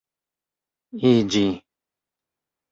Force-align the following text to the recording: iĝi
iĝi 1.11 1.45